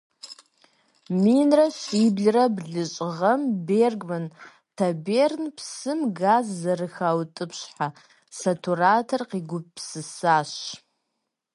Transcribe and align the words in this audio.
Минрэ 1.21 1.65
щиблрэ 1.81 2.45
блыщI 2.55 3.07
гъэм 3.17 3.41
Бергман 3.67 4.25
Тоберн 4.77 5.45
псым 5.57 5.99
газ 6.19 6.45
зэрыхаутIыпщхьэ 6.61 7.87
сатуратор 8.39 9.21
къигупсысащ. 9.29 10.51